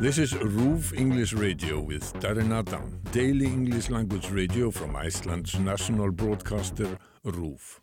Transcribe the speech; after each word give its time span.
This 0.00 0.18
is 0.18 0.32
RÚV 0.32 0.98
English 0.98 1.32
Radio 1.34 1.80
with 1.80 2.12
Darren 2.14 2.52
Adam, 2.52 3.00
daily 3.12 3.46
English 3.46 3.90
language 3.90 4.28
radio 4.28 4.72
from 4.72 4.96
Iceland's 4.96 5.56
national 5.56 6.10
broadcaster 6.10 6.98
RÚV. 7.24 7.78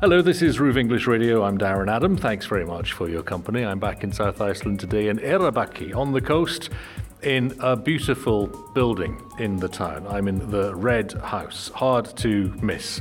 Hello, 0.00 0.20
this 0.20 0.42
is 0.42 0.58
RÚV 0.58 0.76
English 0.76 1.06
Radio. 1.06 1.42
I'm 1.44 1.56
Darren 1.56 1.90
Adam. 1.90 2.14
Thanks 2.14 2.44
very 2.44 2.66
much 2.66 2.92
for 2.92 3.08
your 3.08 3.22
company. 3.22 3.64
I'm 3.64 3.80
back 3.80 4.04
in 4.04 4.12
South 4.12 4.42
Iceland 4.42 4.80
today 4.80 5.08
in 5.08 5.16
Eyrarbakki 5.18 5.96
on 5.96 6.12
the 6.12 6.20
coast 6.20 6.68
in 7.22 7.56
a 7.58 7.74
beautiful 7.74 8.48
building 8.74 9.18
in 9.38 9.56
the 9.56 9.68
town. 9.68 10.06
I'm 10.06 10.28
in 10.28 10.50
the 10.50 10.74
Red 10.74 11.12
House. 11.14 11.70
Hard 11.74 12.14
to 12.18 12.52
miss. 12.60 13.00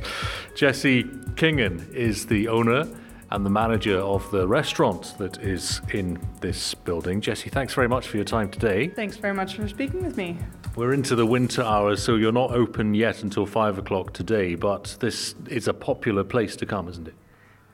Jessi 0.56 1.04
Kingan 1.36 1.94
is 1.94 2.26
the 2.28 2.48
owner 2.48 2.88
and 3.34 3.44
the 3.44 3.50
manager 3.50 3.98
of 3.98 4.30
the 4.30 4.48
restaurant 4.48 5.16
that 5.18 5.42
is 5.42 5.82
in 5.92 6.20
this 6.40 6.76
building. 6.76 7.20
Jessi, 7.20 7.52
thanks 7.52 7.74
very 7.74 7.90
much 7.90 8.08
for 8.08 8.18
your 8.18 8.26
time 8.26 8.48
today. 8.48 8.90
Thanks 8.90 9.18
very 9.18 9.34
much 9.34 9.56
for 9.56 9.68
speaking 9.68 10.04
with 10.04 10.16
me. 10.16 10.38
We're 10.76 10.94
into 10.94 11.16
the 11.16 11.26
winter 11.26 11.64
hours, 11.64 12.02
so 12.04 12.16
you're 12.16 12.32
not 12.32 12.52
open 12.52 12.94
yet 12.94 13.24
until 13.24 13.48
five 13.48 13.80
o'clock 13.80 14.14
today, 14.14 14.54
but 14.54 14.98
this 15.00 15.34
is 15.48 15.68
a 15.68 15.74
popular 15.74 16.24
place 16.24 16.56
to 16.58 16.68
come, 16.68 16.88
isn't 16.88 17.08
it? 17.08 17.16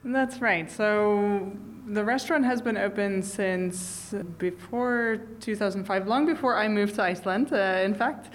That's 0.06 0.40
right. 0.40 0.72
So 0.72 1.52
the 1.88 2.06
restaurant 2.06 2.46
has 2.46 2.62
been 2.62 2.78
open 2.78 3.22
since 3.22 4.16
before 4.38 5.20
2005, 5.42 6.08
long 6.08 6.26
before 6.26 6.56
I 6.56 6.70
moved 6.70 6.96
to 6.96 7.04
Iceland, 7.04 7.52
uh, 7.52 7.82
in 7.84 7.94
fact. 7.94 8.30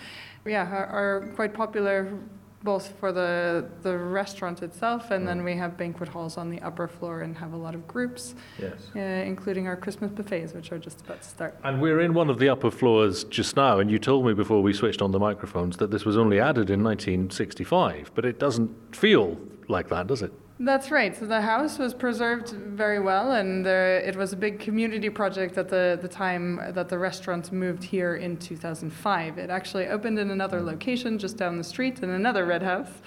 Yeah, 0.45 0.71
are, 0.71 0.87
are 0.87 1.33
quite 1.35 1.55
popular 1.55 2.19
both 2.65 2.99
for 2.99 3.13
the, 3.13 3.69
the 3.83 3.97
restaurant 3.97 4.63
itself, 4.63 5.11
and 5.11 5.29
then 5.29 5.45
we 5.45 5.55
have 5.55 5.77
banquet 5.77 6.09
halls 6.09 6.39
on 6.39 6.49
the 6.49 6.61
upper 6.63 6.89
floor 6.89 7.21
and 7.21 7.37
have 7.37 7.53
a 7.53 7.57
lot 7.57 7.75
of 7.75 7.87
groups, 7.87 8.35
Yes. 8.59 8.73
uh, 8.97 8.99
including 9.01 9.69
our 9.69 9.77
Christmas 9.77 10.11
buffets, 10.11 10.55
which 10.55 10.73
are 10.73 10.79
just 10.79 11.03
about 11.03 11.21
to 11.23 11.29
start. 11.29 11.59
And 11.63 11.81
we're 11.81 12.01
in 12.01 12.15
one 12.15 12.31
of 12.31 12.39
the 12.39 12.49
upper 12.49 12.71
floors 12.71 13.25
just 13.25 13.55
now, 13.55 13.79
and 13.81 13.91
you 13.91 13.99
told 13.99 14.25
me 14.25 14.33
before 14.33 14.63
we 14.63 14.73
switched 14.73 15.03
on 15.03 15.13
the 15.13 15.19
microphones 15.21 15.77
that 15.77 15.91
this 15.91 16.07
was 16.07 16.17
only 16.17 16.41
added 16.41 16.71
in 16.71 16.83
1965, 16.83 18.11
but 18.15 18.25
it 18.25 18.39
doesn't 18.39 18.97
feel 18.97 19.39
like 19.69 19.89
that, 19.91 20.07
does 20.07 20.23
it? 20.23 20.33
That's 20.61 20.93
right. 20.93 21.17
So 21.17 21.27
the 21.27 21.41
house 21.41 21.79
was 21.79 21.93
preserved 21.93 22.51
very 22.51 23.01
well, 23.01 23.33
and 23.33 23.67
it 23.67 24.15
was 24.15 24.33
a 24.33 24.37
big 24.37 24.61
community 24.61 25.11
project 25.11 25.59
at 25.59 25.69
the, 25.69 25.99
the 26.01 26.07
time 26.07 26.61
that 26.75 26.89
the 26.89 26.97
restaurant 26.97 27.51
moved 27.51 27.83
here 27.83 28.15
in 28.15 28.37
2005. 28.37 29.39
It 29.39 29.51
actually 29.51 29.89
opened 29.89 30.21
in 30.21 30.31
another 30.31 30.61
location 30.63 31.19
just 31.19 31.37
down 31.37 31.59
the 31.59 31.65
street 31.65 32.05
in 32.05 32.11
another 32.11 32.47
red 32.47 32.63
house. 32.63 33.03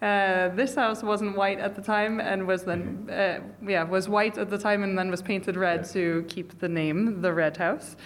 Uh, 0.00 0.48
this 0.54 0.76
house 0.76 1.02
wasn't 1.02 1.36
white 1.36 1.58
at 1.58 1.74
the 1.74 1.82
time 1.82 2.20
and 2.20 2.46
was 2.46 2.62
then, 2.62 3.08
uh, 3.10 3.38
yeah, 3.64 3.82
was 3.82 4.08
white 4.08 4.38
at 4.38 4.50
the 4.50 4.58
time 4.58 4.84
and 4.84 4.96
then 4.96 5.10
was 5.10 5.22
painted 5.22 5.56
red 5.56 5.84
to 5.84 6.24
keep 6.28 6.58
the 6.60 6.68
name, 6.68 7.20
the 7.20 7.32
Red 7.32 7.56
House. 7.56 7.96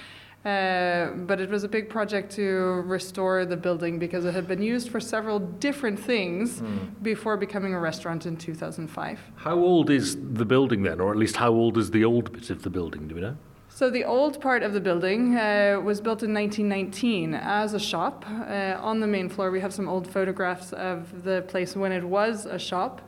Uh, 0.46 1.10
but 1.26 1.40
it 1.40 1.50
was 1.50 1.64
a 1.64 1.68
big 1.68 1.90
project 1.90 2.30
to 2.30 2.44
restore 2.86 3.44
the 3.44 3.56
building 3.56 3.98
because 3.98 4.24
it 4.24 4.32
had 4.32 4.46
been 4.46 4.62
used 4.62 4.90
for 4.90 5.00
several 5.00 5.40
different 5.40 5.98
things 5.98 6.62
before 7.02 7.36
becoming 7.36 7.74
a 7.74 7.80
restaurant 7.80 8.26
in 8.26 8.36
2005. 8.36 9.18
How 9.34 9.58
old 9.58 9.90
is 9.90 10.16
the 10.34 10.44
building 10.44 10.84
then, 10.84 11.00
or 11.00 11.10
at 11.10 11.16
least 11.16 11.36
how 11.36 11.50
old 11.50 11.76
is 11.76 11.90
the 11.90 12.04
old 12.04 12.32
bit 12.32 12.48
of 12.50 12.62
the 12.62 12.70
building? 12.70 13.08
Do 13.08 13.16
we 13.16 13.22
know? 13.22 13.36
So 13.68 13.90
the 13.90 14.04
old 14.04 14.40
part 14.40 14.62
of 14.62 14.72
the 14.72 14.80
building 14.80 15.36
uh, 15.36 15.80
was 15.84 16.00
built 16.00 16.22
in 16.22 16.32
1919 16.32 17.34
as 17.34 17.74
a 17.74 17.80
shop. 17.80 18.24
Uh, 18.28 18.76
on 18.80 19.00
the 19.00 19.06
main 19.06 19.28
floor, 19.28 19.50
we 19.50 19.60
have 19.60 19.74
some 19.74 19.88
old 19.88 20.08
photographs 20.08 20.72
of 20.72 21.24
the 21.24 21.42
place 21.48 21.74
when 21.74 21.90
it 21.90 22.04
was 22.04 22.46
a 22.46 22.58
shop. 22.58 23.02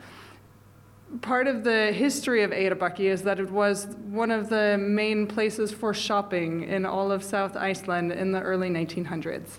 Part 1.22 1.46
of 1.46 1.64
the 1.64 1.90
history 1.92 2.42
of 2.42 2.50
Eyrarbakki 2.50 3.06
is 3.10 3.22
that 3.22 3.40
it 3.40 3.50
was 3.50 3.86
one 4.10 4.30
of 4.30 4.50
the 4.50 4.76
main 4.78 5.26
places 5.26 5.72
for 5.72 5.94
shopping 5.94 6.64
in 6.64 6.84
all 6.84 7.10
of 7.10 7.24
South 7.24 7.56
Iceland 7.56 8.12
in 8.12 8.30
the 8.32 8.42
early 8.42 8.68
1900s. 8.68 9.58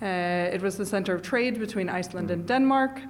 Uh, 0.00 0.54
it 0.54 0.62
was 0.62 0.76
the 0.76 0.86
center 0.86 1.14
of 1.14 1.22
trade 1.22 1.58
between 1.58 1.88
Iceland 1.88 2.30
and 2.30 2.46
Denmark. 2.46 3.00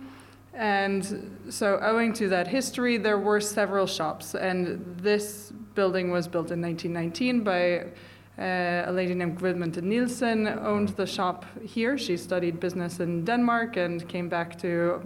And 0.55 1.39
so, 1.51 1.79
owing 1.83 2.15
to 2.15 2.29
that 2.29 2.49
history, 2.49 2.97
there 2.97 3.19
were 3.19 3.41
several 3.43 3.87
shops. 3.87 4.35
And 4.35 4.97
this 4.99 5.53
building 5.75 6.11
was 6.11 6.27
built 6.27 6.51
in 6.51 6.63
1919 6.63 7.45
by 7.45 7.93
uh, 8.39 8.91
a 8.91 8.93
lady 8.93 9.15
named 9.15 9.39
Gudmund 9.39 9.83
Nielsen, 9.83 10.47
owned 10.47 10.91
the 10.91 11.07
shop 11.07 11.45
here. 11.63 11.99
She 11.99 12.17
studied 12.17 12.59
business 12.59 13.01
in 13.01 13.25
Denmark 13.27 13.77
and 13.77 14.09
came 14.09 14.31
back 14.31 14.59
to 14.61 15.03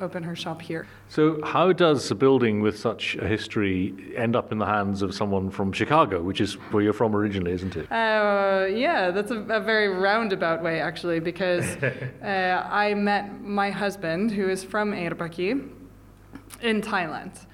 open 0.00 0.22
her 0.22 0.36
shop 0.36 0.62
here. 0.62 0.86
So, 1.08 1.40
how 1.44 1.72
does 1.72 2.10
a 2.10 2.14
building 2.14 2.60
with 2.60 2.78
such 2.78 3.16
a 3.16 3.26
history 3.26 3.94
end 4.16 4.36
up 4.36 4.52
in 4.52 4.58
the 4.58 4.66
hands 4.66 5.02
of 5.02 5.14
someone 5.14 5.50
from 5.50 5.72
Chicago, 5.72 6.22
which 6.22 6.40
is 6.40 6.54
where 6.72 6.82
you're 6.82 6.92
from 6.92 7.14
originally, 7.14 7.52
isn't 7.52 7.76
it? 7.76 7.90
Uh, 7.90 8.66
yeah, 8.66 9.10
that's 9.10 9.30
a, 9.30 9.40
a 9.40 9.60
very 9.60 9.88
roundabout 9.88 10.62
way, 10.62 10.80
actually, 10.80 11.20
because 11.20 11.64
uh, 12.22 12.68
I 12.70 12.94
met 12.94 13.40
my 13.42 13.70
husband, 13.70 14.30
who 14.30 14.48
is 14.48 14.64
from 14.64 14.92
Eyrarbakki, 14.92 15.70
in 16.62 16.82
Thailand. 16.82 17.46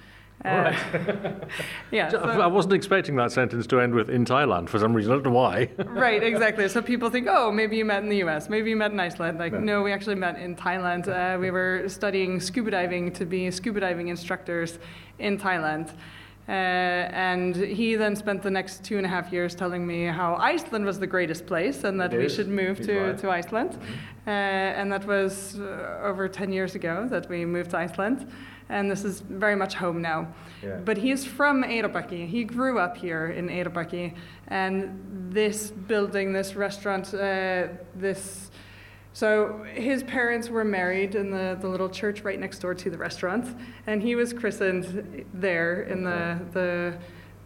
Uh, 0.45 0.75
right. 0.93 1.35
yeah, 1.91 2.11
I 2.15 2.47
wasn't 2.47 2.75
expecting 2.75 3.17
that 3.17 3.33
sentence 3.33 3.67
to 3.69 3.81
end 3.81 3.95
with 3.95 4.11
in 4.11 4.27
Thailand 4.27 4.69
for 4.69 4.79
some 4.79 4.93
reason. 4.93 5.13
I 5.13 5.15
don't 5.17 5.25
know 5.25 5.31
why. 5.31 5.71
right, 5.79 6.23
exactly. 6.23 6.69
So 6.69 6.83
people 6.83 7.09
think, 7.09 7.29
oh, 7.31 7.51
maybe 7.51 7.77
you 7.77 7.85
met 7.85 8.03
in 8.03 8.11
the 8.11 8.19
U.S., 8.19 8.51
maybe 8.51 8.69
you 8.69 8.77
met 8.77 8.93
in 8.93 9.01
Iceland. 9.01 9.39
Like, 9.39 9.55
no, 9.55 9.83
we 9.83 9.91
actually 9.93 10.17
met 10.17 10.39
in 10.39 10.55
Thailand. 10.55 11.09
Uh, 11.09 11.39
we 11.39 11.51
were 11.51 11.85
studying 11.89 12.41
scuba 12.41 12.71
diving 12.71 13.11
to 13.13 13.25
be 13.25 13.51
scuba 13.51 13.81
diving 13.81 14.09
instructors 14.09 14.79
in 15.19 15.39
Thailand. 15.39 15.95
Uh, 16.47 16.53
and 16.53 17.57
he 17.57 17.95
then 17.95 18.15
spent 18.15 18.43
the 18.43 18.51
next 18.51 18.85
two 18.85 18.99
and 18.99 19.07
a 19.07 19.09
half 19.09 19.33
years 19.33 19.55
telling 19.55 19.87
me 19.87 20.05
how 20.05 20.35
Iceland 20.35 20.85
was 20.85 20.99
the 20.99 21.07
greatest 21.07 21.47
place 21.47 21.85
and 21.85 21.99
that 21.99 22.13
It 22.13 22.19
we 22.19 22.27
is. 22.27 22.35
should 22.35 22.49
move 22.49 22.77
He's 22.77 22.87
to, 22.89 23.01
right. 23.01 23.19
to 23.19 23.31
Iceland. 23.31 23.79
Uh, 24.27 24.31
and 24.31 24.93
that 24.93 25.07
was 25.07 25.59
uh, 25.59 26.01
over 26.03 26.29
10 26.29 26.53
years 26.53 26.75
ago 26.75 27.07
that 27.09 27.31
we 27.31 27.47
moved 27.47 27.71
to 27.71 27.79
Iceland. 27.79 28.31
And 28.69 28.91
this 28.91 29.05
is 29.05 29.21
very 29.21 29.57
much 29.57 29.75
home 29.75 30.01
now. 30.01 30.29
Yeah. 30.63 30.77
But 30.77 30.97
he's 30.97 31.25
from 31.25 31.63
Eyrarbakki. 31.63 32.27
He 32.27 32.45
grew 32.45 32.79
up 32.79 32.97
here 32.97 33.29
in 33.29 33.49
Eyrarbakki. 33.49 34.15
And 34.49 35.31
this 35.31 35.71
building, 35.71 36.33
this 36.33 36.55
restaurant, 36.55 37.13
uh, 37.13 37.69
this. 37.95 38.51
So 39.13 39.65
his 39.73 40.03
parents 40.03 40.49
were 40.49 40.65
married 40.65 41.15
in 41.15 41.31
the, 41.31 41.57
the 41.61 41.69
little 41.69 41.89
church 41.89 42.23
right 42.23 42.41
next 42.41 42.59
door 42.59 42.75
to 42.75 42.91
the 42.91 42.99
restaurant. 42.99 43.47
And 43.87 44.03
he 44.03 44.17
was 44.17 44.33
christened 44.33 45.25
there 45.35 45.83
in 45.83 46.03
the, 46.03 46.41
the, 46.53 46.99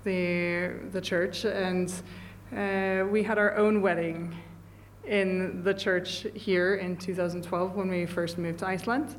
the, 0.04 0.74
the 0.92 1.00
church. 1.00 1.44
And 1.44 1.92
uh, 2.56 3.06
we 3.10 3.22
had 3.22 3.38
our 3.38 3.56
own 3.56 3.82
wedding 3.82 4.34
in 5.08 5.62
the 5.62 5.74
church 5.74 6.26
here 6.34 6.76
in 6.76 6.96
2012 6.96 7.74
when 7.74 7.88
we 7.88 8.06
first 8.06 8.38
moved 8.38 8.60
to 8.60 8.66
Iceland. 8.66 9.16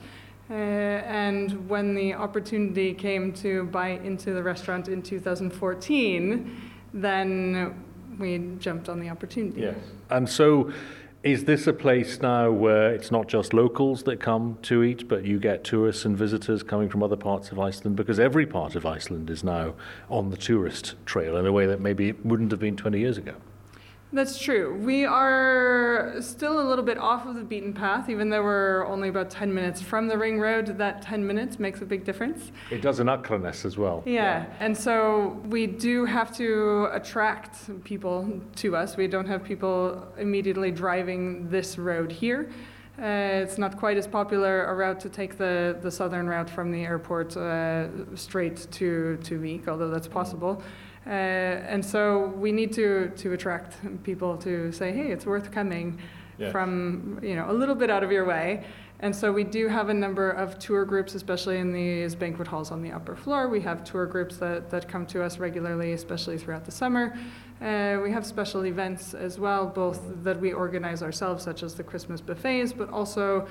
Uh, 0.50 0.54
and 0.54 1.70
when 1.70 1.94
the 1.94 2.14
opportunity 2.14 2.94
came 2.94 3.32
to 3.32 3.66
buy 3.66 3.90
into 3.90 4.34
the 4.34 4.42
restaurant 4.42 4.88
in 4.88 5.02
2014, 5.02 6.62
then 6.94 7.86
we 8.18 8.40
jumped 8.58 8.90
on 8.90 9.00
the 9.00 9.10
opportunity. 9.10 9.62
Yes. 9.62 9.78
And 10.10 10.28
so, 10.28 10.72
is 11.22 11.44
this 11.44 11.68
a 11.68 11.74
place 11.74 12.22
now 12.22 12.50
where 12.50 12.94
it's 12.94 13.12
not 13.12 13.28
just 13.28 13.54
locals 13.54 14.04
that 14.04 14.22
come 14.22 14.58
to 14.64 14.84
eat, 14.84 15.08
but 15.08 15.26
you 15.26 15.38
get 15.38 15.66
tourists 15.66 16.06
and 16.06 16.18
visitors 16.18 16.64
coming 16.64 16.90
from 16.90 17.04
other 17.04 17.18
parts 17.18 17.52
of 17.52 17.60
Iceland? 17.60 17.98
Because 17.98 18.20
every 18.20 18.46
part 18.46 18.76
of 18.76 18.86
Iceland 18.86 19.30
is 19.30 19.44
now 19.44 19.76
on 20.10 20.30
the 20.30 20.38
tourist 20.38 20.96
trail 21.06 21.36
in 21.36 21.46
a 21.46 21.52
way 21.52 21.66
that 21.66 21.82
maybe 21.82 22.08
it 22.08 22.26
wouldn't 22.26 22.52
have 22.52 22.60
been 22.60 22.78
20 22.78 23.00
years 23.00 23.18
ago. 23.18 23.36
That's 24.12 24.40
true. 24.40 24.76
We 24.84 25.06
are 25.06 26.16
still 26.20 26.60
a 26.60 26.66
little 26.68 26.84
bit 26.84 26.98
off 26.98 27.28
of 27.28 27.36
the 27.36 27.44
beaten 27.44 27.74
path, 27.74 28.10
even 28.10 28.30
though 28.30 28.42
we're 28.42 28.84
only 28.88 29.08
about 29.10 29.30
10 29.30 29.54
minutes 29.54 29.82
from 29.82 30.08
the 30.08 30.18
ring 30.18 30.40
road. 30.40 30.80
That 30.80 31.04
10 31.04 31.26
minutes 31.26 31.60
makes 31.60 31.82
a 31.82 31.86
big 31.86 32.06
difference. 32.06 32.52
It 32.72 32.82
does 32.82 33.00
in 33.00 33.06
Akranes 33.08 33.66
as 33.66 33.78
well. 33.78 34.02
Yeah, 34.08 34.46
and 34.60 34.76
so 34.76 35.40
we 35.46 35.68
do 35.68 36.06
have 36.06 36.36
to 36.38 36.88
attract 36.92 37.84
people 37.84 38.42
to 38.56 38.76
us. 38.76 38.98
We 38.98 39.08
don't 39.08 39.28
have 39.28 39.44
people 39.44 40.08
immediately 40.18 40.72
driving 40.72 41.48
this 41.50 41.78
road 41.78 42.12
here. 42.12 42.50
Uh, 43.00 43.44
it's 43.44 43.58
not 43.58 43.78
quite 43.78 43.96
as 43.98 44.06
popular 44.08 44.66
a 44.66 44.76
route 44.76 45.00
to 45.00 45.10
take 45.10 45.38
the, 45.38 45.78
the 45.82 45.90
southern 45.90 46.28
route 46.28 46.50
from 46.50 46.70
the 46.70 46.84
airport 46.84 47.38
uh, 47.38 47.88
straight 48.16 48.68
to, 48.72 49.18
to 49.24 49.40
Vik, 49.40 49.70
although 49.70 49.90
that's 49.90 50.08
possible. 50.08 50.62
Uh, 51.08 51.10
and 51.10 51.84
so 51.86 52.28
we 52.38 52.52
need 52.52 52.74
to, 52.74 53.10
to 53.16 53.32
attract 53.32 53.78
people 54.04 54.36
to 54.38 54.72
say, 54.74 54.92
hey, 54.92 55.12
it's 55.12 55.26
worth 55.26 55.50
coming 55.52 55.98
Yes. 56.38 56.54
from 56.54 57.20
you 57.22 57.36
know 57.36 57.52
a 57.52 57.54
little 57.54 57.76
bit 57.76 57.90
out 57.90 58.02
of 58.02 58.14
your 58.14 58.24
way. 58.24 58.64
And 59.02 59.16
so 59.16 59.32
we 59.32 59.46
do 59.46 59.70
have 59.70 59.88
a 59.90 59.94
number 59.94 60.30
of 60.30 60.60
tour 60.60 60.84
groups, 60.84 61.16
especially 61.16 61.58
in 61.58 61.72
these 61.72 62.16
banquet 62.16 62.48
halls 62.48 62.70
on 62.70 62.82
the 62.82 62.92
upper 62.92 63.16
floor. 63.16 63.48
We 63.48 63.62
have 63.62 63.84
tour 63.86 64.06
groups 64.06 64.38
that, 64.38 64.70
that 64.72 64.90
come 64.90 65.06
to 65.08 65.24
us 65.24 65.38
regularly, 65.38 65.94
especially 65.94 66.38
throughout 66.38 66.66
the 66.66 66.72
summer. 66.72 67.18
Uh, 67.62 68.00
we 68.04 68.12
have 68.12 68.26
special 68.26 68.66
events 68.66 69.14
as 69.14 69.40
well, 69.40 69.68
both 69.68 70.02
that 70.24 70.40
we 70.40 70.52
organize 70.52 71.02
ourselves, 71.02 71.44
such 71.44 71.64
as 71.64 71.76
the 71.76 71.84
Christmas 71.84 72.20
buffets, 72.20 72.74
but 72.74 72.90
also 72.90 73.48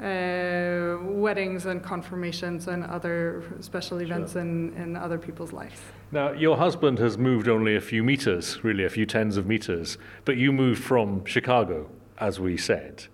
uh, 0.00 0.98
weddings 1.02 1.66
and 1.66 1.82
confirmations 1.82 2.68
and 2.68 2.84
other 2.84 3.42
special 3.60 4.00
events 4.02 4.32
Sure. 4.32 4.42
in, 4.42 4.72
in 4.74 4.96
other 4.96 5.18
people's 5.18 5.52
lives. 5.52 5.80
Now, 6.12 6.32
your 6.32 6.56
husband 6.56 6.98
has 6.98 7.18
moved 7.18 7.48
only 7.48 7.76
a 7.76 7.80
few 7.80 8.02
meters, 8.02 8.62
really, 8.64 8.84
a 8.84 8.88
few 8.90 9.06
tens 9.06 9.36
of 9.36 9.46
meters, 9.46 9.98
but 10.24 10.36
you 10.36 10.52
moved 10.52 10.82
from 10.82 11.24
Chicago, 11.24 11.90
as 12.18 12.38
we 12.40 12.56
said, 12.56 13.04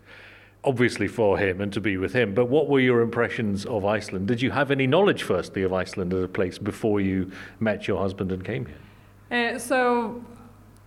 obviously 0.65 1.09
for 1.09 1.39
him 1.39 1.61
and 1.61 1.73
to 1.73 1.81
be 1.81 1.97
with 1.97 2.13
him. 2.13 2.35
But 2.35 2.47
what 2.47 2.69
were 2.69 2.81
your 2.81 3.01
impressions 3.01 3.65
of 3.67 3.85
Iceland? 3.85 4.27
Did 4.29 4.43
you 4.43 4.51
have 4.51 4.71
any 4.71 4.87
knowledge, 4.87 5.23
firstly, 5.23 5.63
of 5.63 5.73
Iceland 5.73 6.13
as 6.13 6.25
a 6.25 6.29
place 6.29 6.59
before 6.59 7.01
you 7.01 7.31
met 7.61 7.87
your 7.87 7.99
husband 7.99 8.33
and 8.33 8.45
came 8.45 8.67
here? 8.67 9.55
Uh, 9.55 9.59
so 9.59 10.25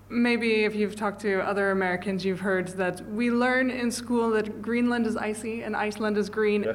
maybe 0.09 0.65
if 0.65 0.75
you've 0.75 0.95
talked 0.95 1.21
to 1.21 1.39
other 1.41 1.71
Americans, 1.71 2.25
you've 2.25 2.41
heard 2.41 2.67
that 2.69 3.07
we 3.11 3.31
learn 3.31 3.69
in 3.69 3.89
school 3.89 4.29
that 4.31 4.61
Greenland 4.61 5.07
is 5.07 5.15
icy 5.15 5.63
and 5.63 5.75
Iceland 5.75 6.17
is 6.17 6.29
green, 6.29 6.65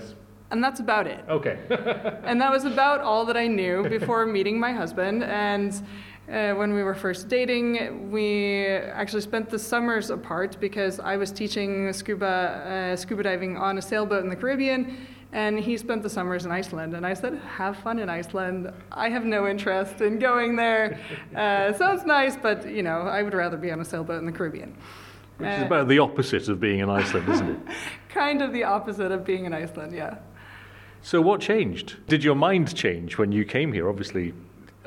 and 0.51 0.65
that's 0.65 0.81
about 0.81 1.07
it. 1.07 1.25
Okay. 1.29 1.59
and 2.25 2.41
that 2.41 2.51
was 2.51 2.65
about 2.65 3.01
all 3.01 3.25
that 3.27 3.37
I 3.37 3.47
knew 3.47 3.89
before 3.89 4.25
meeting 4.27 4.59
my 4.59 4.73
husband. 4.73 5.23
And 5.23 5.75
uh, 6.31 6.55
when 6.55 6.73
we 6.73 6.83
were 6.83 6.95
first 6.95 7.29
dating, 7.29 8.11
we 8.11 8.67
actually 8.67 9.23
spent 9.23 9.49
the 9.49 9.59
summers 9.59 10.11
apart 10.11 10.57
because 10.61 10.99
I 10.99 11.17
was 11.17 11.31
teaching 11.31 11.93
scuba 11.93 12.93
uh, 12.93 12.97
scuba 12.97 13.23
diving 13.23 13.57
on 13.57 13.79
a 13.79 13.83
sailboat 13.83 14.25
in 14.25 14.31
the 14.31 14.37
Caribbean. 14.37 15.07
And 15.33 15.59
he 15.59 15.77
spent 15.77 16.03
the 16.03 16.09
summers 16.09 16.47
in 16.47 16.53
Iceland, 16.53 16.95
and 16.95 17.05
I 17.05 17.13
said, 17.13 17.35
"Have 17.59 17.77
fun 17.79 17.99
in 17.99 18.09
Iceland. 18.09 18.73
I 18.93 19.11
have 19.11 19.25
no 19.25 19.47
interest 19.49 20.01
in 20.01 20.19
going 20.19 20.57
there. 20.57 20.99
Uh, 21.37 21.73
sounds 21.75 22.05
nice, 22.07 22.37
but 22.37 22.67
you 22.67 22.83
know, 22.83 23.01
I 23.03 23.23
would 23.23 23.35
rather 23.35 23.59
be 23.59 23.71
on 23.71 23.81
a 23.81 23.85
sailboat 23.85 24.19
in 24.21 24.27
the 24.27 24.33
Caribbean." 24.33 24.75
Which 25.39 25.51
is 25.51 25.63
Uh, 25.63 25.67
about 25.67 25.89
the 25.89 25.99
opposite 25.99 26.49
of 26.49 26.61
being 26.61 26.79
in 26.79 26.89
Iceland, 26.89 27.29
isn't 27.29 27.51
it? 27.51 27.59
kind 28.09 28.41
of 28.41 28.53
the 28.53 28.65
opposite 28.65 29.13
of 29.13 29.25
being 29.25 29.45
in 29.45 29.53
Iceland, 29.53 29.93
yeah. 29.93 30.17
So, 31.03 31.21
what 31.21 31.41
changed? 31.41 31.97
Did 32.09 32.25
your 32.25 32.35
mind 32.35 32.75
change 32.75 33.19
when 33.19 33.33
you 33.33 33.45
came 33.45 33.73
here? 33.73 33.89
Obviously, 33.89 34.33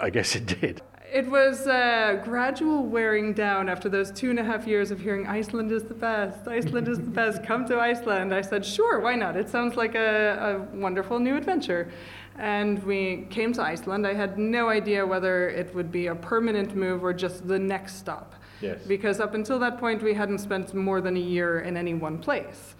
I 0.02 0.10
guess 0.10 0.36
it 0.36 0.46
did. 0.60 0.82
It 1.20 1.30
was 1.30 1.68
uh, 1.68 2.22
gradual 2.24 2.86
wearing 2.86 3.34
down 3.34 3.68
after 3.68 3.90
those 3.90 4.10
two 4.10 4.30
and 4.30 4.40
a 4.40 4.44
half 4.44 4.66
years 4.66 4.90
of 4.90 5.02
hearing 5.02 5.28
Iceland 5.28 5.70
is 5.70 5.84
the 5.84 5.94
best, 5.94 6.48
Iceland 6.48 6.88
is 6.88 6.98
the 6.98 7.12
best, 7.12 7.44
come 7.44 7.66
to 7.66 7.78
Iceland. 7.78 8.34
I 8.34 8.40
said, 8.40 8.66
sure, 8.66 9.02
why 9.02 9.16
not? 9.16 9.36
It 9.36 9.50
sounds 9.50 9.76
like 9.76 9.96
a, 9.96 10.70
a 10.72 10.78
wonderful 10.78 11.20
new 11.20 11.36
adventure. 11.36 11.92
And 12.38 12.82
we 12.86 13.28
came 13.30 13.52
to 13.52 13.62
Iceland. 13.62 14.08
I 14.08 14.14
had 14.14 14.40
no 14.40 14.70
idea 14.70 15.06
whether 15.06 15.50
it 15.50 15.76
would 15.76 15.92
be 15.92 16.08
a 16.08 16.16
permanent 16.16 16.74
move 16.74 17.04
or 17.04 17.12
just 17.12 17.46
the 17.46 17.60
next 17.60 17.98
stop. 17.98 18.36
Yes. 18.62 18.82
Because 18.88 19.20
up 19.20 19.34
until 19.34 19.60
that 19.60 19.78
point, 19.78 20.02
we 20.02 20.14
hadn't 20.14 20.38
spent 20.38 20.74
more 20.74 21.02
than 21.02 21.18
a 21.18 21.26
year 21.36 21.60
in 21.60 21.76
any 21.76 21.96
one 21.96 22.18
place. 22.18 22.76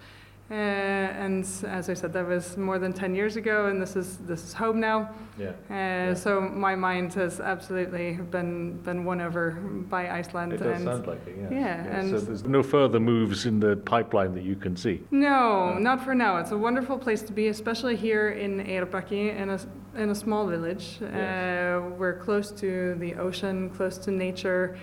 Uh, 0.50 0.54
and 0.54 1.44
as 1.68 1.88
I 1.88 1.94
said, 1.94 2.12
that 2.12 2.26
was 2.26 2.56
more 2.56 2.78
than 2.80 2.92
10 2.92 3.14
years 3.14 3.36
ago, 3.36 3.66
and 3.66 3.80
this 3.80 3.94
is, 3.94 4.16
this 4.26 4.42
is 4.42 4.52
home 4.52 4.80
now. 4.80 5.10
Yeah. 5.38 5.52
Uh, 5.70 6.14
So 6.14 6.40
my 6.40 6.74
mind 6.74 7.14
has 7.14 7.38
absolutely 7.40 8.18
been 8.30 8.78
been 8.82 9.04
won 9.04 9.20
over 9.20 9.52
by 9.88 10.10
Iceland. 10.10 10.52
It 10.52 10.58
does 10.58 10.76
and 10.76 10.84
sound 10.84 11.06
like 11.06 11.24
it, 11.28 11.36
yeah. 11.40 11.58
Yeah, 11.60 11.98
and- 11.98 12.10
so 12.10 12.18
there's 12.18 12.44
no 12.44 12.62
further 12.64 12.98
moves 12.98 13.46
in 13.46 13.60
the 13.60 13.76
pipeline 13.76 14.34
that 14.34 14.42
you 14.42 14.56
can 14.56 14.76
see. 14.76 15.00
no, 15.12 15.78
not 15.78 16.02
for 16.04 16.14
now. 16.14 16.38
It's 16.38 16.50
a 16.52 16.58
wonderful 16.58 16.98
place 16.98 17.22
to 17.22 17.32
be, 17.32 17.46
especially 17.48 17.94
here 17.96 18.30
in 18.30 18.58
Eyrarbakki, 18.64 19.36
in 19.42 19.50
a 19.50 19.58
in 20.02 20.10
a 20.10 20.14
small 20.14 20.46
village. 20.48 20.98
Yes. 21.00 21.12
Uh, 21.14 21.90
we're 21.98 22.18
close 22.18 22.50
to 22.60 22.94
the 22.98 23.14
ocean, 23.14 23.70
close 23.70 23.98
to 23.98 24.10
nature. 24.10 24.76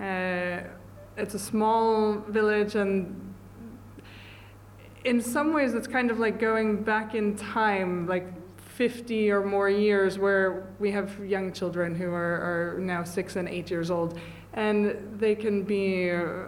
Uh, 0.00 0.60
it's 1.16 1.34
a 1.34 1.38
small 1.38 2.18
village, 2.28 2.74
and 2.74 3.33
in 5.04 5.20
some 5.20 5.52
ways, 5.52 5.74
it's 5.74 5.86
kind 5.86 6.10
of 6.10 6.18
like 6.18 6.38
going 6.40 6.82
back 6.82 7.14
in 7.14 7.36
time, 7.36 8.06
like 8.06 8.26
50 8.58 9.30
or 9.30 9.44
more 9.44 9.68
years, 9.68 10.18
where 10.18 10.66
we 10.78 10.90
have 10.90 11.24
young 11.24 11.52
children 11.52 11.94
who 11.94 12.10
are, 12.10 12.76
are 12.76 12.80
now 12.80 13.04
six 13.04 13.36
and 13.36 13.48
eight 13.48 13.70
years 13.70 13.90
old, 13.90 14.18
and 14.54 15.16
they 15.18 15.34
can 15.34 15.62
be 15.62 16.10
uh, 16.10 16.46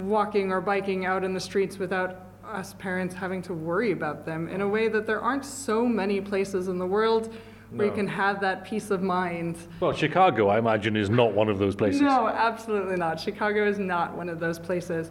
walking 0.00 0.50
or 0.50 0.60
biking 0.60 1.04
out 1.04 1.22
in 1.22 1.34
the 1.34 1.40
streets 1.40 1.78
without 1.78 2.22
us 2.44 2.74
parents 2.74 3.14
having 3.14 3.42
to 3.42 3.52
worry 3.52 3.92
about 3.92 4.24
them 4.24 4.48
in 4.48 4.60
a 4.60 4.68
way 4.68 4.88
that 4.88 5.04
there 5.04 5.20
aren't 5.20 5.44
so 5.44 5.84
many 5.84 6.20
places 6.20 6.68
in 6.68 6.78
the 6.78 6.86
world 6.86 7.34
where 7.70 7.88
you 7.88 7.92
can 7.92 8.06
have 8.06 8.40
that 8.40 8.64
peace 8.64 8.92
of 8.92 9.02
mind. 9.02 9.58
Well, 9.80 9.92
Chicago, 9.92 10.46
I 10.48 10.58
imagine, 10.58 10.96
is 10.96 11.10
not 11.10 11.32
one 11.32 11.48
of 11.48 11.58
those 11.58 11.74
places. 11.74 12.00
No, 12.00 12.28
absolutely 12.28 12.96
not. 12.96 13.18
Chicago 13.18 13.66
is 13.66 13.80
not 13.80 14.16
one 14.16 14.28
of 14.28 14.38
those 14.38 14.60
places. 14.60 15.10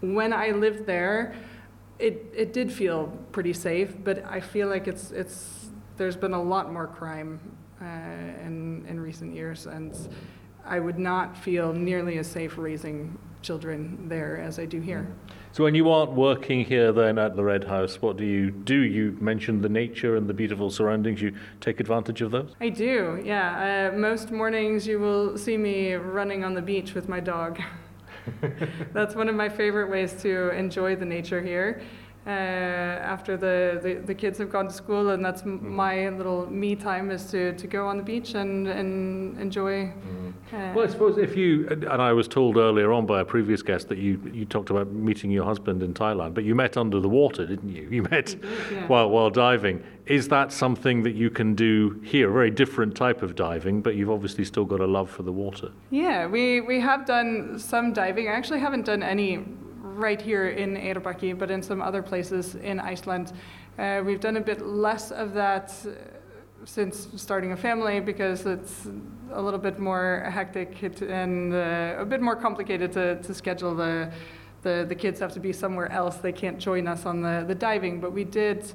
When 0.00 0.32
I 0.32 0.50
lived 0.50 0.86
there, 0.86 1.34
it, 1.98 2.32
it 2.34 2.52
did 2.52 2.72
feel 2.72 3.06
pretty 3.32 3.52
safe, 3.52 3.94
but 4.04 4.24
I 4.24 4.40
feel 4.40 4.68
like 4.68 4.86
it's, 4.86 5.10
it's, 5.12 5.70
there's 5.96 6.16
been 6.16 6.34
a 6.34 6.42
lot 6.42 6.72
more 6.72 6.86
crime 6.86 7.40
uh, 7.80 7.84
in, 7.84 8.84
in 8.88 9.00
recent 9.00 9.34
years, 9.34 9.66
and 9.66 9.96
I 10.64 10.80
would 10.80 10.98
not 10.98 11.36
feel 11.36 11.72
nearly 11.72 12.18
as 12.18 12.26
safe 12.26 12.58
raising 12.58 13.18
children 13.42 14.08
there 14.08 14.38
as 14.40 14.58
I 14.58 14.64
do 14.64 14.80
here. 14.80 15.06
So 15.52 15.64
when 15.64 15.74
you 15.74 15.88
aren't 15.88 16.12
working 16.12 16.64
here 16.64 16.92
then 16.92 17.18
at 17.18 17.36
the 17.36 17.44
Red 17.44 17.64
House, 17.64 18.02
what 18.02 18.16
do 18.18 18.24
you 18.24 18.50
do? 18.50 18.74
You 18.74 19.16
mentioned 19.20 19.62
the 19.62 19.68
nature 19.68 20.16
and 20.16 20.28
the 20.28 20.34
beautiful 20.34 20.68
surroundings. 20.68 21.22
You 21.22 21.32
take 21.60 21.80
advantage 21.80 22.20
of 22.20 22.30
those? 22.30 22.54
I 22.60 22.68
do, 22.68 23.22
yeah. 23.24 23.90
Uh, 23.94 23.96
most 23.96 24.30
mornings 24.30 24.86
you 24.86 24.98
will 24.98 25.38
see 25.38 25.56
me 25.56 25.94
running 25.94 26.44
on 26.44 26.54
the 26.54 26.60
beach 26.60 26.92
with 26.92 27.08
my 27.08 27.20
dog. 27.20 27.60
That's 28.92 29.14
one 29.14 29.28
of 29.28 29.34
my 29.34 29.48
favorite 29.48 29.90
ways 29.90 30.12
to 30.22 30.50
enjoy 30.50 30.96
the 30.96 31.04
nature 31.04 31.40
here. 31.42 31.80
Uh, 32.26 32.30
after 32.30 33.36
the, 33.36 33.78
the, 33.84 33.94
the 34.04 34.14
kids 34.14 34.36
have 34.38 34.50
gone 34.50 34.66
to 34.66 34.74
school, 34.74 35.10
and 35.10 35.24
that's 35.24 35.42
m 35.42 35.76
my 35.76 36.08
little 36.08 36.50
me 36.50 36.74
time 36.74 37.12
is 37.12 37.30
to, 37.30 37.52
to 37.52 37.68
go 37.68 37.86
on 37.86 37.96
the 37.98 38.02
beach 38.02 38.34
and, 38.34 38.66
and 38.66 39.38
enjoy. 39.38 39.92
Uh, 40.52 40.72
Well, 40.74 40.84
I 40.84 40.88
suppose 40.88 41.18
if 41.18 41.36
you, 41.36 41.68
and 41.68 42.02
I 42.02 42.12
was 42.12 42.26
told 42.26 42.56
earlier 42.56 42.92
on 42.92 43.06
by 43.06 43.20
a 43.20 43.24
previous 43.24 43.62
guest 43.62 43.88
that 43.90 43.98
you, 43.98 44.20
you 44.32 44.44
talked 44.44 44.70
about 44.70 44.90
meeting 44.90 45.30
your 45.30 45.44
husband 45.44 45.84
in 45.84 45.94
Thailand, 45.94 46.34
but 46.34 46.42
you 46.42 46.56
met 46.56 46.76
under 46.76 46.98
the 46.98 47.08
water, 47.08 47.46
didn't 47.46 47.68
you? 47.68 47.88
You 47.90 48.02
met 48.02 48.34
yeah. 48.72 48.88
while, 48.88 49.08
while 49.08 49.30
diving. 49.30 49.84
Is 50.06 50.26
that 50.28 50.52
something 50.52 51.04
that 51.04 51.14
you 51.14 51.30
can 51.30 51.54
do 51.54 52.00
here? 52.04 52.30
A 52.30 52.32
very 52.32 52.50
different 52.50 52.96
type 52.96 53.22
of 53.22 53.36
diving, 53.36 53.82
but 53.82 53.94
you've 53.94 54.10
obviously 54.10 54.44
still 54.44 54.64
got 54.64 54.80
a 54.80 54.86
love 54.86 55.08
for 55.08 55.22
the 55.22 55.32
water. 55.32 55.70
Yeah, 55.90 56.26
we, 56.26 56.60
we 56.60 56.80
have 56.80 57.06
done 57.06 57.58
some 57.58 57.92
diving. 57.92 58.26
I 58.28 58.32
actually 58.32 58.60
haven't 58.60 58.86
done 58.86 59.04
any 59.04 59.44
right 59.96 60.20
here 60.20 60.48
in 60.48 60.76
Eyrarbakki, 60.76 61.36
but 61.38 61.50
in 61.50 61.62
some 61.62 61.80
other 61.80 62.02
places 62.02 62.54
in 62.54 62.78
Iceland. 62.78 63.32
Uh, 63.78 64.02
we've 64.04 64.20
done 64.20 64.36
a 64.36 64.40
bit 64.40 64.64
less 64.64 65.10
of 65.10 65.32
that 65.34 65.74
uh, 65.86 65.90
since 66.64 67.08
starting 67.16 67.52
a 67.52 67.56
family 67.56 68.00
because 68.00 68.46
it's 68.46 68.88
a 69.32 69.40
little 69.40 69.58
bit 69.58 69.78
more 69.78 70.26
hectic 70.30 70.82
and 71.02 71.54
uh, 71.54 71.96
a 71.98 72.04
bit 72.04 72.20
more 72.20 72.36
complicated 72.36 72.92
to, 72.92 73.20
to 73.22 73.34
schedule. 73.34 73.74
The, 73.74 74.10
the, 74.62 74.84
the 74.88 74.94
kids 74.94 75.20
have 75.20 75.32
to 75.32 75.40
be 75.40 75.52
somewhere 75.52 75.90
else. 75.92 76.16
They 76.16 76.32
can't 76.32 76.58
join 76.58 76.86
us 76.88 77.06
on 77.06 77.22
the, 77.22 77.44
the 77.46 77.54
diving, 77.54 78.00
but 78.00 78.12
we 78.12 78.24
did 78.24 78.72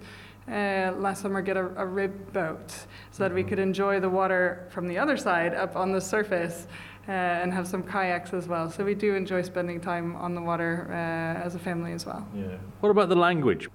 uh, 0.47 0.91
last 0.97 1.21
summer 1.21 1.41
get 1.41 1.57
a, 1.57 1.67
a 1.77 1.85
rib 1.85 2.33
boat 2.33 2.71
so 3.11 3.23
that 3.23 3.33
we 3.33 3.43
could 3.43 3.59
enjoy 3.59 3.99
the 3.99 4.09
water 4.09 4.67
from 4.69 4.87
the 4.87 4.97
other 4.97 5.17
side 5.17 5.53
up 5.53 5.75
on 5.75 5.91
the 5.91 6.01
surface 6.01 6.67
uh, 7.07 7.11
and 7.11 7.53
have 7.53 7.67
some 7.67 7.83
kayaks 7.83 8.33
as 8.33 8.47
well. 8.47 8.69
So 8.69 8.83
we 8.83 8.95
do 8.95 9.15
enjoy 9.15 9.41
spending 9.41 9.81
time 9.81 10.15
on 10.15 10.35
the 10.35 10.41
water 10.41 10.87
uh, 10.89 11.45
as 11.45 11.55
a 11.55 11.59
family 11.59 11.93
as 11.93 12.05
well. 12.05 12.27
Yeah. 12.35 12.57
What 12.79 12.89
about 12.89 13.09
the 13.09 13.15
language? 13.15 13.69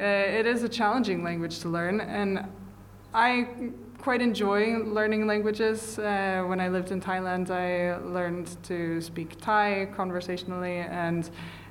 Uh, 0.00 0.04
it 0.04 0.46
is 0.46 0.62
a 0.62 0.68
challenging 0.68 1.24
language 1.24 1.58
to 1.60 1.68
learn, 1.68 2.00
and 2.00 2.44
I 3.12 3.48
quite 3.98 4.22
enjoy 4.22 4.76
learning 4.78 5.26
languages. 5.26 5.98
Uh, 5.98 6.44
when 6.46 6.60
I 6.60 6.68
lived 6.68 6.92
in 6.92 7.00
Thailand, 7.00 7.50
I 7.50 7.96
learned 7.96 8.56
to 8.64 9.00
speak 9.00 9.40
Thai 9.40 9.88
conversationally 9.96 10.78
and 10.78 11.28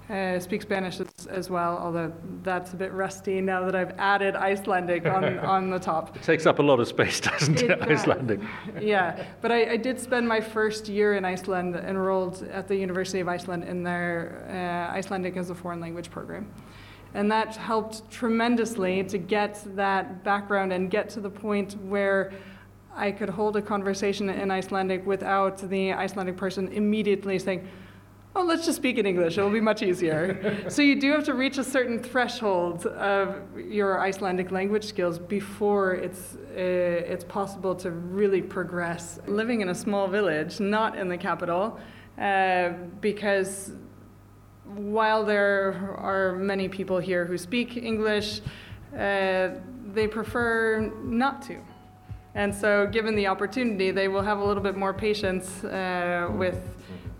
uh, 0.10 0.40
speak 0.40 0.62
Spanish 0.62 1.00
as, 1.02 1.28
as 1.28 1.50
well, 1.50 1.78
although 1.78 2.14
that's 2.42 2.72
a 2.74 2.76
bit 2.78 2.94
rusty 2.94 3.42
now 3.42 3.66
that 3.66 3.76
I've 3.76 3.92
added 3.98 4.36
Icelandic 4.36 5.06
on, 5.06 5.40
on 5.56 5.70
the 5.70 5.80
top. 5.80 6.16
It 6.16 6.24
takes 6.24 6.46
up 6.46 6.60
a 6.60 6.62
lot 6.62 6.80
of 6.80 6.88
space, 6.88 7.20
doesn't 7.20 7.62
it, 7.62 7.72
It 7.72 7.80
does. 7.80 7.90
Icelandic? 7.90 8.40
yeah, 8.82 9.26
but 9.42 9.52
I, 9.52 9.72
I 9.72 9.78
did 9.78 10.00
spend 10.00 10.28
my 10.28 10.40
first 10.40 10.88
year 10.88 11.16
in 11.16 11.26
Iceland 11.26 11.76
enrolled 11.76 12.44
at 12.44 12.68
the 12.68 12.76
University 12.76 13.20
of 13.20 13.28
Iceland 13.28 13.66
in 13.66 13.84
their 13.84 14.48
uh, 14.50 14.96
Icelandic 14.96 15.36
as 15.36 15.50
a 15.50 15.56
foreign 15.56 15.82
language 15.82 16.10
program. 16.10 16.50
And 17.14 17.32
that 17.32 17.56
helped 17.56 18.10
tremendously 18.10 19.04
to 19.06 19.18
get 19.18 19.62
that 19.76 20.24
background 20.24 20.72
and 20.72 20.90
get 20.90 21.10
to 21.12 21.20
the 21.20 21.30
point 21.30 21.76
where 21.84 22.32
I 22.96 23.12
could 23.12 23.30
hold 23.30 23.58
a 23.58 23.62
conversation 23.62 24.30
in 24.30 24.52
Icelandic 24.52 25.06
without 25.06 25.58
the 25.70 25.94
Icelandic 25.94 26.38
person 26.38 26.68
immediately 26.70 27.40
saying, 27.40 27.68
Oh, 28.40 28.44
let's 28.44 28.68
just 28.68 28.76
speak 28.76 29.00
in 29.00 29.08
English. 29.08 29.36
It'll 29.36 29.50
be 29.50 29.60
much 29.60 29.82
easier. 29.82 30.64
so 30.70 30.84
you 30.84 31.02
do 31.02 31.12
have 31.12 31.24
to 31.24 31.34
reach 31.34 31.58
a 31.58 31.64
certain 31.64 31.98
threshold 31.98 32.86
of 32.86 33.42
your 33.58 34.00
Icelandic 34.00 34.52
language 34.52 34.86
skills 34.86 35.18
before 35.18 35.96
it's 35.96 36.36
uh, 36.36 37.14
it's 37.14 37.24
possible 37.24 37.74
to 37.78 37.90
really 37.90 38.44
progress. 38.44 39.20
Living 39.26 39.62
in 39.62 39.70
a 39.70 39.74
small 39.74 40.08
village, 40.08 40.60
not 40.60 40.96
in 40.96 41.08
the 41.08 41.18
capital, 41.18 41.80
uh, 42.20 42.74
because 43.02 43.72
while 44.66 45.26
there 45.26 45.96
are 45.98 46.34
many 46.34 46.70
people 46.70 47.00
here 47.00 47.26
who 47.26 47.40
speak 47.40 47.76
English, 47.76 48.42
uh, 48.94 49.50
they 49.96 50.08
prefer 50.08 50.92
not 51.04 51.42
to. 51.42 51.58
And 52.36 52.54
so, 52.54 52.86
given 52.86 53.16
the 53.16 53.26
opportunity, 53.26 53.90
they 53.90 54.08
will 54.08 54.22
have 54.22 54.38
a 54.38 54.46
little 54.46 54.62
bit 54.62 54.78
more 54.78 54.94
patience 54.94 55.64
uh, 55.64 56.30
with 56.32 56.77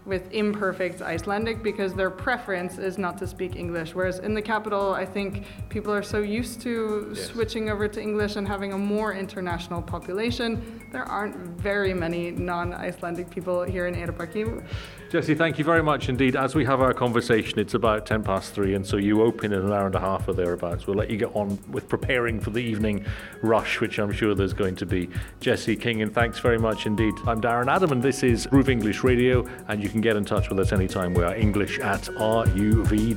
with 0.08 0.32
imperfect 0.32 1.02
Icelandic 1.02 1.62
because 1.62 1.94
their 1.94 2.10
preference 2.10 2.78
is 2.78 2.98
not 2.98 3.18
to 3.18 3.28
speak 3.28 3.56
English. 3.56 3.94
Whereas 3.94 4.20
in 4.20 4.34
the 4.34 4.42
capital, 4.42 4.94
I 4.94 5.06
think 5.06 5.44
people 5.68 5.94
are 5.94 6.02
so 6.02 6.20
used 6.20 6.62
to 6.62 7.14
yes. 7.14 7.28
switching 7.28 7.70
over 7.70 7.88
to 7.90 8.02
English 8.02 8.38
and 8.38 8.48
having 8.48 8.72
a 8.74 8.78
more 8.78 9.14
international 9.14 9.82
population. 9.82 10.82
There 10.92 11.04
aren't 11.04 11.36
very 11.60 11.94
many 11.94 12.32
non 12.32 12.74
Icelandic 12.74 13.30
people 13.30 13.64
here 13.64 13.88
in 13.88 13.96
Eyrarbakki. 13.96 14.64
Jessi, 15.10 15.38
thank 15.38 15.58
you 15.58 15.64
very 15.64 15.82
much 15.82 16.10
indeed. 16.10 16.36
As 16.36 16.54
we 16.54 16.66
have 16.66 16.82
our 16.82 16.94
conversation, 16.94 17.60
it's 17.60 17.74
about 17.74 18.06
10 18.06 18.24
past 18.24 18.54
three, 18.54 18.76
and 18.76 18.86
so 18.86 18.98
you 18.98 19.22
open 19.22 19.54
in 19.54 19.62
an 19.62 19.72
hour 19.72 19.86
and 19.86 19.96
a 19.96 20.02
half 20.02 20.28
or 20.28 20.34
thereabouts. 20.34 20.86
We'll 20.86 20.98
let 20.98 21.10
you 21.10 21.16
get 21.16 21.34
on 21.34 21.58
with 21.72 21.88
preparing 21.88 22.42
for 22.42 22.50
the 22.50 22.60
evening 22.60 23.06
rush, 23.42 23.80
which 23.80 24.00
I'm 24.00 24.12
sure 24.12 24.36
there's 24.36 24.52
going 24.52 24.76
to 24.76 24.86
be. 24.86 25.08
Jessi 25.40 25.80
King, 25.80 26.02
and 26.02 26.14
thanks 26.14 26.40
very 26.40 26.60
much 26.60 26.86
indeed. 26.86 27.14
I'm 27.26 27.40
Darren 27.40 27.74
Adam, 27.74 27.94
and 27.94 28.04
this 28.04 28.22
is 28.22 28.48
RÚV 28.48 28.68
English 28.68 29.06
Radio, 29.06 29.48
and 29.70 29.82
you 29.82 29.88
can 29.88 30.02
get 30.02 30.18
in 30.18 30.26
touch 30.26 30.50
with 30.50 30.60
us 30.60 30.74
anytime. 30.74 31.14
We 31.14 31.24
are 31.24 31.36
English 31.36 31.80
at 31.80 32.02
ruv.is. 32.02 33.14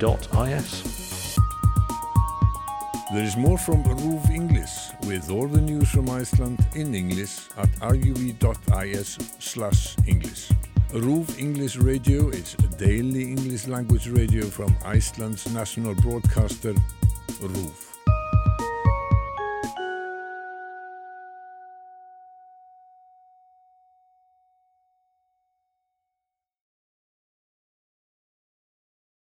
There 3.12 3.25
is 3.25 3.37
more 3.37 3.59
from 3.59 3.82
RÚV 3.82 4.30
English 4.30 4.90
with 5.09 5.28
all 5.28 5.49
the 5.49 5.61
news 5.61 5.90
from 5.90 6.09
Iceland 6.09 6.64
in 6.76 6.94
English 6.94 7.49
at 7.56 7.68
ruv.is 7.80 9.18
slash 9.40 9.97
English. 10.06 10.50
RÚV 10.92 11.38
English 11.38 11.76
Radio 11.76 12.30
is 12.30 12.54
a 12.54 12.66
daily 12.76 13.30
English 13.30 13.68
language 13.68 14.09
radio 14.09 14.44
from 14.47 14.75
Iceland's 14.85 15.47
national 15.54 15.94
broadcaster, 15.94 16.75
RÚV. 17.38 17.89